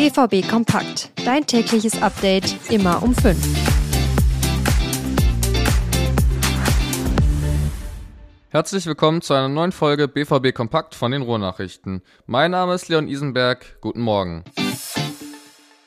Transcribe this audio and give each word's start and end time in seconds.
BVB 0.00 0.48
Kompakt. 0.48 1.10
Dein 1.26 1.46
tägliches 1.46 2.00
Update 2.00 2.56
immer 2.70 3.02
um 3.02 3.14
5. 3.14 3.36
Herzlich 8.48 8.86
willkommen 8.86 9.20
zu 9.20 9.34
einer 9.34 9.50
neuen 9.50 9.72
Folge 9.72 10.08
BVB 10.08 10.54
Kompakt 10.54 10.94
von 10.94 11.12
den 11.12 11.20
Ruhrnachrichten. 11.20 12.00
Mein 12.24 12.52
Name 12.52 12.72
ist 12.72 12.88
Leon 12.88 13.08
Isenberg. 13.08 13.78
Guten 13.82 14.00
Morgen. 14.00 14.42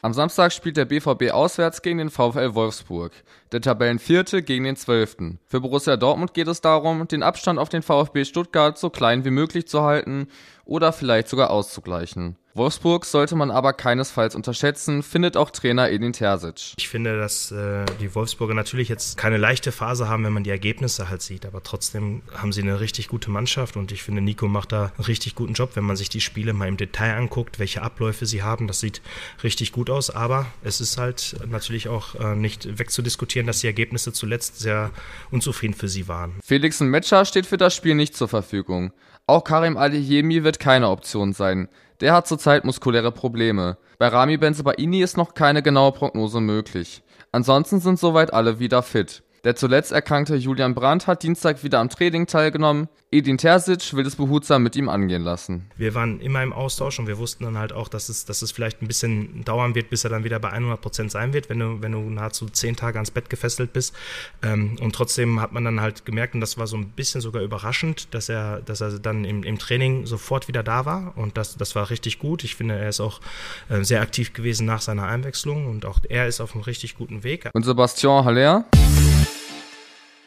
Am 0.04 0.14
Samstag 0.14 0.54
spielt 0.54 0.77
der 0.77 0.86
BVB 0.86 1.32
auswärts 1.32 1.82
gegen 1.82 1.98
den 1.98 2.11
VfL 2.11 2.54
Wolfsburg, 2.54 3.14
der 3.54 3.62
Tabellenvierte 3.62 4.44
gegen 4.44 4.64
den 4.64 4.76
Zwölften. 4.76 5.40
Für 5.48 5.62
Borussia 5.62 5.96
Dortmund 5.96 6.34
geht 6.34 6.48
es 6.48 6.62
darum, 6.62 7.08
den 7.08 7.24
Abstand 7.24 7.60
auf 7.60 7.70
den 7.70 7.84
VfB 7.84 8.26
Stuttgart 8.26 8.78
so 8.78 8.90
klein 8.90 9.24
wie 9.26 9.32
möglich 9.32 9.68
zu 9.68 9.84
halten 9.84 10.28
oder 10.66 10.94
vielleicht 10.94 11.28
sogar 11.28 11.50
auszugleichen. 11.50 12.38
Wolfsburg 12.56 13.06
sollte 13.06 13.36
man 13.36 13.50
aber 13.50 13.74
keinesfalls 13.74 14.36
unterschätzen, 14.36 15.02
findet 15.02 15.38
auch 15.38 15.50
Trainer 15.50 15.89
Edin 15.89 16.14
Terzic. 16.14 16.75
Ich 16.78 16.88
finde, 16.88 17.18
dass 17.18 17.52
äh, 17.52 17.84
die 18.00 18.14
Wolfsburger 18.14 18.54
natürlich 18.54 18.89
jetzt 18.89 19.18
keine 19.18 19.38
leichte 19.38 19.72
Phase 19.72 20.08
haben, 20.08 20.24
wenn 20.24 20.33
man 20.33 20.44
die 20.44 20.52
Ergebnisse 20.52 21.10
halt 21.10 21.24
sieht, 21.24 21.47
aber 21.47 21.64
trotzdem 21.64 22.22
haben 22.36 22.54
sie 22.54 22.61
eine 22.61 22.80
richtig 22.80 23.08
gute 23.08 23.32
Mannschaft 23.32 23.75
und 23.75 23.92
ich 23.92 24.04
finde, 24.04 24.22
Nico 24.22 24.47
macht 24.47 24.72
da 24.72 24.92
einen 24.96 25.06
richtig 25.06 25.33
guten 25.33 25.54
Job, 25.54 25.72
wenn 25.74 25.83
man 25.83 25.96
sich 25.96 26.10
die 26.10 26.22
Spiele 26.22 26.54
mal 26.54 26.68
im 26.68 26.78
Detail 26.78 27.16
anguckt, 27.16 27.58
welche 27.58 27.82
Abläufe 27.82 28.28
sie 28.28 28.44
haben, 28.44 28.68
das 28.68 28.80
sieht 28.80 29.02
richtig 29.44 29.72
gut 29.72 29.89
aus, 29.89 30.11
aber 30.11 30.46
es 30.64 30.80
ist 30.80 31.00
halt 31.00 31.36
natürlich 31.47 31.88
auch 31.88 32.14
äh, 32.16 32.36
nicht 32.36 32.78
wegzudiskutieren, 32.78 33.42
dass 33.47 33.59
die 33.59 33.67
Ergebnisse 33.67 34.14
zuletzt 34.14 34.59
sehr 34.59 34.92
unzufrieden 35.31 35.73
für 35.73 35.88
sie 35.88 36.08
waren. 36.08 36.39
Felix 36.44 36.80
Metscher 36.80 37.25
steht 37.25 37.45
für 37.45 37.58
das 37.58 37.75
Spiel 37.75 37.95
nicht 37.95 38.16
zur 38.16 38.28
Verfügung. 38.28 38.94
Auch 39.25 39.44
Karim 39.44 39.78
Adeyemi 39.78 40.44
wird 40.44 40.59
keine 40.59 40.89
Option 40.89 41.33
sein. 41.33 41.69
Der 42.02 42.14
hat 42.14 42.28
zurzeit 42.28 42.66
muskuläre 42.66 43.11
Probleme. 43.11 43.77
Bei 43.97 44.08
Rami 44.08 44.38
Benzebaini 44.38 45.02
ist 45.02 45.16
noch 45.16 45.33
keine 45.33 45.64
genaue 45.64 45.94
Prognose 45.94 46.41
möglich. 46.41 47.03
Ansonsten 47.31 47.80
sind 47.80 47.99
soweit 47.99 48.33
alle 48.33 48.59
wieder 48.59 48.83
fit. 48.83 49.23
Der 49.44 49.58
zuletzt 49.58 49.91
erkrankte 49.91 50.38
Julian 50.38 50.73
Brandt 50.73 51.05
hat 51.05 51.22
Dienstag 51.22 51.66
wieder 51.66 51.80
am 51.80 51.89
Training 51.89 52.27
teilgenommen. 52.27 52.88
Edin 53.11 53.38
Terzic 53.38 53.94
will 53.94 54.08
es 54.08 54.16
behutsam 54.16 54.63
mit 54.63 54.77
ihm 54.77 54.88
angehen 54.88 55.22
lassen. 55.22 55.69
Wir 55.75 55.94
waren 55.94 56.22
immer 56.22 56.41
im 56.41 56.53
Austausch 56.53 56.97
und 56.97 57.08
wir 57.08 57.17
wussten 57.17 57.44
dann 57.44 57.58
halt 57.58 57.73
auch, 57.73 57.89
dass 57.89 58.08
es, 58.08 58.23
dass 58.23 58.41
es 58.41 58.53
vielleicht 58.53 58.81
ein 58.81 58.88
bisschen 58.88 59.44
dauern 59.44 59.75
wird, 59.75 59.89
bis 59.89 60.05
er 60.05 60.09
dann 60.09 60.23
wieder 60.23 60.39
bei 60.39 60.49
100 60.49 60.80
Prozent 60.80 61.11
sein 61.11 61.33
wird, 61.33 61.49
wenn 61.49 61.59
du, 61.59 61.81
wenn 61.81 61.91
du 61.91 61.99
nahezu 61.99 62.47
zehn 62.47 62.77
Tage 62.77 62.97
ans 62.97 63.11
Bett 63.11 63.30
gefesselt 63.30 63.73
bist. 63.73 63.94
Ähm, 64.41 64.77
und 64.80 64.95
trotzdem 64.95 65.41
hat 65.41 65.52
man 65.52 65.66
dann 65.66 65.81
halt 65.81 66.05
gemerkt, 66.05 66.36
und 66.36 66.39
das 66.39 66.58
war 66.58 66.66
so 66.66 66.77
ein 66.77 66.91
bisschen 66.91 67.19
sogar 67.19 67.41
überraschend, 67.41 68.14
dass 68.14 68.30
er, 68.30 68.61
dass 68.61 68.80
er 68.80 68.97
dann 68.97 69.25
im, 69.25 69.44
im 69.44 69.59
Training 69.59 70.05
sofort 70.05 70.47
wieder 70.47 70.64
da 70.64 70.86
war. 70.86 71.17
Und 71.17 71.38
das, 71.38 71.58
das 71.58 71.75
war 71.75 71.89
richtig 71.89 72.17
gut. 72.17 72.45
Ich 72.45 72.55
finde, 72.55 72.75
er 72.75 72.88
ist 72.88 73.02
auch 73.02 73.19
äh, 73.67 73.83
sehr 73.83 74.02
aktiv 74.02 74.31
gewesen 74.31 74.66
nach 74.66 74.81
seiner 74.81 75.03
Einwechslung 75.03 75.67
und 75.67 75.86
auch 75.86 75.99
er 76.08 76.27
ist 76.27 76.39
auf 76.39 76.55
einem 76.55 76.64
richtig 76.64 76.95
guten 76.95 77.23
Weg. 77.25 77.49
Und 77.53 77.64
Sebastian 77.64 78.23
Haller? 78.23 78.66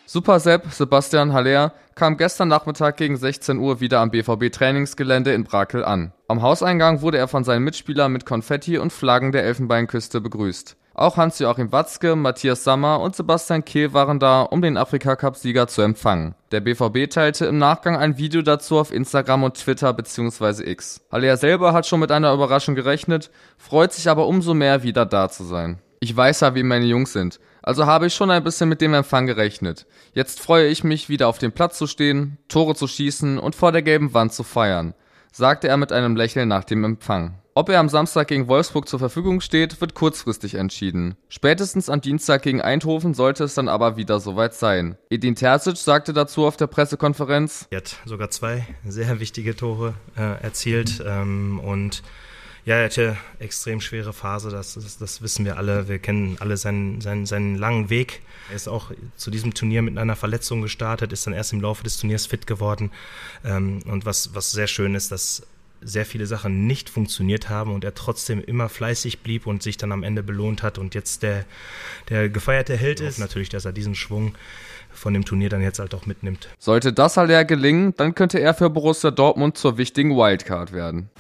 Super 0.08 0.38
Sepp 0.38 0.70
Sebastian 0.70 1.32
Haller 1.32 1.72
kam 1.96 2.16
gestern 2.16 2.46
Nachmittag 2.46 2.96
gegen 2.96 3.16
16 3.16 3.58
Uhr 3.58 3.80
wieder 3.80 3.98
am 3.98 4.12
BVB 4.12 4.52
Trainingsgelände 4.52 5.32
in 5.32 5.42
Brakel 5.42 5.84
an. 5.84 6.12
Am 6.28 6.42
Hauseingang 6.42 7.00
wurde 7.00 7.18
er 7.18 7.26
von 7.26 7.42
seinen 7.42 7.64
Mitspielern 7.64 8.12
mit 8.12 8.24
Konfetti 8.24 8.78
und 8.78 8.92
Flaggen 8.92 9.32
der 9.32 9.42
Elfenbeinküste 9.42 10.20
begrüßt. 10.20 10.76
Auch 10.94 11.16
Hans-Joachim 11.16 11.72
Watzke, 11.72 12.14
Matthias 12.14 12.62
Sammer 12.62 13.00
und 13.00 13.16
Sebastian 13.16 13.64
Kehl 13.64 13.92
waren 13.94 14.20
da, 14.20 14.42
um 14.42 14.62
den 14.62 14.76
Afrika-Cup-Sieger 14.76 15.66
zu 15.66 15.82
empfangen. 15.82 16.36
Der 16.52 16.60
BVB 16.60 17.10
teilte 17.10 17.46
im 17.46 17.58
Nachgang 17.58 17.96
ein 17.96 18.16
Video 18.16 18.42
dazu 18.42 18.78
auf 18.78 18.92
Instagram 18.92 19.42
und 19.42 19.54
Twitter 19.54 19.92
bzw. 19.92 20.70
X. 20.70 21.00
Haller 21.10 21.36
selber 21.36 21.72
hat 21.72 21.84
schon 21.84 22.00
mit 22.00 22.12
einer 22.12 22.32
Überraschung 22.32 22.76
gerechnet, 22.76 23.32
freut 23.58 23.92
sich 23.92 24.08
aber 24.08 24.28
umso 24.28 24.54
mehr 24.54 24.84
wieder 24.84 25.04
da 25.04 25.28
zu 25.28 25.42
sein. 25.42 25.80
Ich 26.00 26.14
weiß 26.14 26.40
ja, 26.40 26.54
wie 26.54 26.62
meine 26.62 26.84
Jungs 26.84 27.12
sind. 27.12 27.40
Also 27.62 27.86
habe 27.86 28.06
ich 28.06 28.14
schon 28.14 28.30
ein 28.30 28.44
bisschen 28.44 28.68
mit 28.68 28.80
dem 28.80 28.94
Empfang 28.94 29.26
gerechnet. 29.26 29.86
Jetzt 30.12 30.40
freue 30.40 30.68
ich 30.68 30.84
mich, 30.84 31.08
wieder 31.08 31.28
auf 31.28 31.38
dem 31.38 31.52
Platz 31.52 31.78
zu 31.78 31.86
stehen, 31.86 32.38
Tore 32.48 32.74
zu 32.74 32.86
schießen 32.86 33.38
und 33.38 33.54
vor 33.54 33.72
der 33.72 33.82
gelben 33.82 34.14
Wand 34.14 34.32
zu 34.32 34.44
feiern, 34.44 34.94
sagte 35.32 35.68
er 35.68 35.76
mit 35.76 35.92
einem 35.92 36.14
Lächeln 36.16 36.48
nach 36.48 36.64
dem 36.64 36.84
Empfang. 36.84 37.40
Ob 37.54 37.70
er 37.70 37.80
am 37.80 37.88
Samstag 37.88 38.28
gegen 38.28 38.48
Wolfsburg 38.48 38.86
zur 38.86 38.98
Verfügung 38.98 39.40
steht, 39.40 39.80
wird 39.80 39.94
kurzfristig 39.94 40.56
entschieden. 40.56 41.16
Spätestens 41.30 41.88
am 41.88 42.02
Dienstag 42.02 42.42
gegen 42.42 42.60
Eindhoven 42.60 43.14
sollte 43.14 43.44
es 43.44 43.54
dann 43.54 43.70
aber 43.70 43.96
wieder 43.96 44.20
soweit 44.20 44.52
sein. 44.52 44.98
Edin 45.08 45.36
Terzic 45.36 45.78
sagte 45.78 46.12
dazu 46.12 46.44
auf 46.44 46.58
der 46.58 46.66
Pressekonferenz: 46.66 47.66
Er 47.70 47.78
hat 47.78 47.96
sogar 48.04 48.28
zwei 48.28 48.66
sehr 48.86 49.20
wichtige 49.20 49.56
Tore 49.56 49.94
äh, 50.18 50.42
erzielt 50.42 51.02
ähm, 51.06 51.58
und 51.58 52.02
ja, 52.66 52.78
er 52.78 52.86
hatte 52.86 53.16
extrem 53.38 53.80
schwere 53.80 54.12
Phase, 54.12 54.50
das, 54.50 54.74
das, 54.74 54.98
das, 54.98 55.22
wissen 55.22 55.44
wir 55.44 55.56
alle. 55.56 55.86
Wir 55.86 56.00
kennen 56.00 56.36
alle 56.40 56.56
seinen, 56.56 57.00
seinen, 57.00 57.24
seinen 57.24 57.54
langen 57.54 57.90
Weg. 57.90 58.22
Er 58.50 58.56
ist 58.56 58.68
auch 58.68 58.90
zu 59.16 59.30
diesem 59.30 59.54
Turnier 59.54 59.82
mit 59.82 59.96
einer 59.96 60.16
Verletzung 60.16 60.62
gestartet, 60.62 61.12
ist 61.12 61.28
dann 61.28 61.32
erst 61.32 61.52
im 61.52 61.60
Laufe 61.60 61.84
des 61.84 61.96
Turniers 61.96 62.26
fit 62.26 62.48
geworden. 62.48 62.90
Ähm, 63.44 63.82
und 63.86 64.04
was, 64.04 64.34
was 64.34 64.50
sehr 64.50 64.66
schön 64.66 64.96
ist, 64.96 65.12
dass 65.12 65.46
sehr 65.80 66.04
viele 66.04 66.26
Sachen 66.26 66.66
nicht 66.66 66.90
funktioniert 66.90 67.48
haben 67.48 67.72
und 67.72 67.84
er 67.84 67.94
trotzdem 67.94 68.42
immer 68.42 68.68
fleißig 68.68 69.20
blieb 69.20 69.46
und 69.46 69.62
sich 69.62 69.76
dann 69.76 69.92
am 69.92 70.02
Ende 70.02 70.24
belohnt 70.24 70.64
hat 70.64 70.78
und 70.78 70.96
jetzt 70.96 71.22
der, 71.22 71.44
der 72.08 72.28
gefeierte 72.28 72.76
Held 72.76 72.98
ist. 72.98 73.20
Natürlich, 73.20 73.48
dass 73.48 73.64
er 73.64 73.72
diesen 73.72 73.94
Schwung 73.94 74.34
von 74.90 75.14
dem 75.14 75.24
Turnier 75.24 75.50
dann 75.50 75.62
jetzt 75.62 75.78
halt 75.78 75.94
auch 75.94 76.06
mitnimmt. 76.06 76.48
Sollte 76.58 76.92
das 76.92 77.16
halt 77.16 77.30
ja 77.30 77.44
gelingen, 77.44 77.94
dann 77.96 78.16
könnte 78.16 78.40
er 78.40 78.54
für 78.54 78.70
Borussia 78.70 79.12
Dortmund 79.12 79.56
zur 79.56 79.78
wichtigen 79.78 80.16
Wildcard 80.16 80.72
werden. 80.72 81.10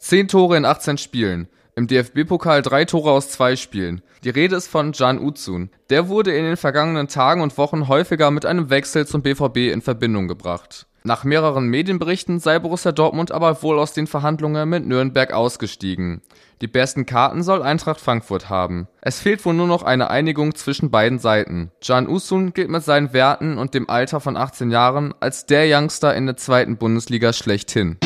10 0.00 0.28
Tore 0.28 0.56
in 0.56 0.64
18 0.64 0.96
Spielen. 0.96 1.46
Im 1.76 1.86
DFB-Pokal 1.86 2.62
drei 2.62 2.86
Tore 2.86 3.10
aus 3.10 3.28
zwei 3.28 3.54
Spielen. 3.54 4.00
Die 4.24 4.30
Rede 4.30 4.56
ist 4.56 4.66
von 4.66 4.92
Can 4.92 5.18
Uzun. 5.18 5.68
Der 5.90 6.08
wurde 6.08 6.34
in 6.34 6.44
den 6.44 6.56
vergangenen 6.56 7.06
Tagen 7.06 7.42
und 7.42 7.58
Wochen 7.58 7.86
häufiger 7.86 8.30
mit 8.30 8.46
einem 8.46 8.70
Wechsel 8.70 9.06
zum 9.06 9.20
BVB 9.20 9.70
in 9.70 9.82
Verbindung 9.82 10.26
gebracht. 10.26 10.86
Nach 11.04 11.24
mehreren 11.24 11.66
Medienberichten 11.66 12.40
sei 12.40 12.58
Borussia 12.58 12.92
Dortmund 12.92 13.30
aber 13.30 13.62
wohl 13.62 13.78
aus 13.78 13.92
den 13.92 14.06
Verhandlungen 14.06 14.70
mit 14.70 14.86
Nürnberg 14.86 15.34
ausgestiegen. 15.34 16.22
Die 16.62 16.66
besten 16.66 17.04
Karten 17.04 17.42
soll 17.42 17.62
Eintracht 17.62 18.00
Frankfurt 18.00 18.48
haben. 18.48 18.88
Es 19.02 19.20
fehlt 19.20 19.44
wohl 19.44 19.54
nur 19.54 19.66
noch 19.66 19.82
eine 19.82 20.08
Einigung 20.08 20.54
zwischen 20.54 20.90
beiden 20.90 21.18
Seiten. 21.18 21.72
Can 21.84 22.08
Usun 22.08 22.54
gilt 22.54 22.70
mit 22.70 22.82
seinen 22.82 23.12
Werten 23.12 23.58
und 23.58 23.74
dem 23.74 23.88
Alter 23.90 24.20
von 24.20 24.38
18 24.38 24.70
Jahren 24.70 25.12
als 25.20 25.44
der 25.44 25.66
Youngster 25.68 26.14
in 26.14 26.24
der 26.24 26.38
zweiten 26.38 26.78
Bundesliga 26.78 27.34
schlechthin. 27.34 27.98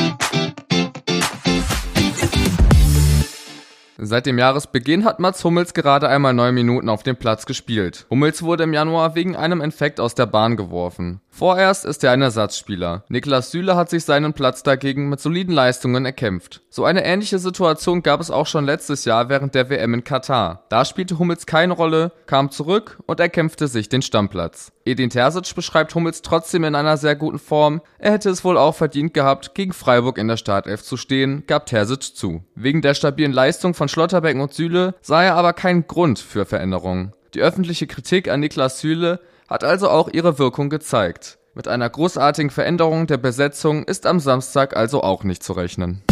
Seit 3.97 4.27
dem 4.27 4.39
Jahresbeginn 4.39 5.05
hat 5.05 5.21
Mats 5.21 5.45
Hummels 5.45 5.73
gerade 5.73 6.09
einmal 6.09 6.35
neun 6.35 6.55
Minuten 6.55 6.89
auf 6.89 7.05
dem 7.05 7.15
Platz 7.15 7.47
gespielt. 7.47 8.07
Hummels 8.11 8.43
wurde 8.43 8.65
im 8.65 8.73
Januar 8.73 9.15
wegen 9.15 9.37
einem 9.37 9.61
Infekt 9.61 10.01
aus 10.01 10.17
der 10.17 10.27
Bahn 10.27 10.57
geworfen. 10.57 11.21
Vorerst 11.37 11.85
ist 11.85 12.05
er 12.05 12.13
ein 12.13 12.23
Ersatzspieler. 12.23 13.03
Niklas 13.09 13.51
Süle 13.51 13.75
hat 13.75 13.91
sich 13.91 14.05
seinen 14.05 14.35
Platz 14.35 14.63
dagegen 14.63 15.09
mit 15.09 15.19
soliden 15.19 15.53
Leistungen 15.53 16.07
erkämpft. 16.07 16.61
So 16.71 16.85
eine 16.85 17.05
ähnliche 17.05 17.41
Situation 17.41 18.05
gab 18.05 18.21
es 18.21 18.31
auch 18.31 18.47
schon 18.47 18.65
letztes 18.65 19.05
Jahr 19.05 19.29
während 19.29 19.57
der 19.57 19.69
WM 19.69 19.95
in 19.95 20.05
Katar. 20.05 20.63
Da 20.69 20.85
spielte 20.85 21.19
Hummels 21.19 21.45
keine 21.45 21.73
Rolle, 21.73 22.13
kam 22.27 22.53
zurück 22.53 23.01
und 23.07 23.19
erkämpfte 23.19 23.67
sich 23.67 23.89
den 23.89 24.01
Stammplatz. 24.01 24.71
Edin 24.85 25.11
Terzic 25.11 25.57
beschreibt 25.57 25.93
Hummels 25.97 26.23
trotzdem 26.23 26.63
in 26.63 26.77
einer 26.77 26.97
sehr 26.99 27.17
guten 27.17 27.41
Form. 27.41 27.81
Er 27.99 28.13
hätte 28.13 28.31
es 28.31 28.45
wohl 28.45 28.57
auch 28.57 28.77
verdient 28.77 29.13
gehabt, 29.13 29.57
gegen 29.57 29.73
Freiburg 29.73 30.19
in 30.19 30.29
der 30.29 30.37
Startelf 30.37 30.85
zu 30.85 30.97
stehen, 30.97 31.43
gab 31.49 31.67
Terzic 31.67 32.15
zu. 32.15 32.45
Wegen 32.55 32.81
der 32.81 32.95
stabilen 32.95 33.33
Leistung 33.33 33.75
von 33.75 33.89
Schlotterbecken 33.89 34.41
und 34.41 34.55
Süle 34.55 34.95
sah 35.03 35.25
er 35.25 35.35
aber 35.35 35.53
keinen 35.53 35.89
Grund 35.89 36.21
für 36.21 36.45
Veränderungen. 36.45 37.13
Die 37.35 37.41
öffentliche 37.41 37.89
Kritik 37.89 38.31
an 38.31 38.39
Niklas 38.39 38.79
Süle 38.79 39.19
hat 39.49 39.65
also 39.65 39.89
auch 39.89 40.09
ihre 40.09 40.39
Wirkung 40.39 40.71
gezeigt. 40.71 41.39
Mit 41.55 41.69
einer 41.69 41.89
großartigen 41.89 42.51
Veränderung 42.51 43.07
der 43.07 43.19
Besetzung 43.19 43.85
ist 43.85 44.07
am 44.07 44.19
Samstag 44.19 44.77
also 44.77 45.03
auch 45.03 45.23
nicht 45.23 45.43
zu 45.43 45.53
rechnen. 45.53 46.03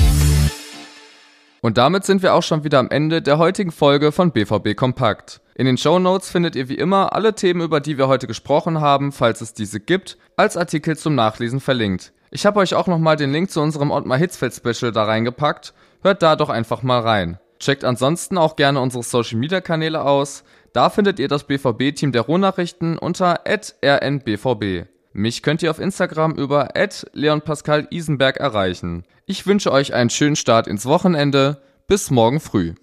Und 1.60 1.78
damit 1.78 2.04
sind 2.04 2.22
wir 2.22 2.34
auch 2.34 2.42
schon 2.42 2.64
wieder 2.64 2.78
am 2.78 2.90
Ende 2.90 3.22
der 3.22 3.38
heutigen 3.38 3.70
Folge 3.70 4.10
von 4.10 4.32
BVB 4.32 4.76
Kompakt. 4.76 5.40
In 5.54 5.66
den 5.66 5.76
Show 5.76 5.98
Notes 5.98 6.30
findet 6.30 6.56
ihr 6.56 6.68
wie 6.68 6.74
immer 6.74 7.12
alle 7.12 7.34
Themen, 7.34 7.60
über 7.60 7.80
die 7.80 7.98
wir 7.98 8.08
heute 8.08 8.26
gesprochen 8.26 8.80
haben, 8.80 9.12
falls 9.12 9.40
es 9.40 9.54
diese 9.54 9.78
gibt, 9.78 10.18
als 10.36 10.56
Artikel 10.56 10.96
zum 10.96 11.14
Nachlesen 11.14 11.60
verlinkt. 11.60 12.12
Ich 12.30 12.46
habe 12.46 12.60
euch 12.60 12.74
auch 12.74 12.86
nochmal 12.86 13.16
den 13.16 13.30
Link 13.30 13.50
zu 13.50 13.60
unserem 13.60 13.90
Ottmar 13.90 14.18
Hitzfeld 14.18 14.54
Special 14.54 14.90
da 14.90 15.04
reingepackt. 15.04 15.74
Hört 16.02 16.22
da 16.22 16.34
doch 16.34 16.48
einfach 16.48 16.82
mal 16.82 17.00
rein. 17.00 17.38
Checkt 17.60 17.84
ansonsten 17.84 18.38
auch 18.38 18.56
gerne 18.56 18.80
unsere 18.80 19.04
Social 19.04 19.38
Media 19.38 19.60
Kanäle 19.60 20.02
aus. 20.02 20.42
Da 20.72 20.88
findet 20.88 21.18
ihr 21.18 21.28
das 21.28 21.44
BVB-Team 21.44 22.12
der 22.12 22.22
Ruhrnachrichten 22.22 22.96
unter 22.98 23.40
rnbvb. 23.46 24.86
Mich 25.12 25.42
könnt 25.42 25.62
ihr 25.62 25.70
auf 25.70 25.78
Instagram 25.78 26.32
über 26.32 26.70
leonpascal 27.12 27.86
Isenberg 27.90 28.38
erreichen. 28.38 29.04
Ich 29.26 29.46
wünsche 29.46 29.70
euch 29.70 29.92
einen 29.92 30.10
schönen 30.10 30.36
Start 30.36 30.66
ins 30.66 30.86
Wochenende. 30.86 31.60
Bis 31.86 32.10
morgen 32.10 32.40
früh. 32.40 32.74